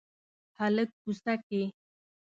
[0.59, 1.61] هلک کوڅه کې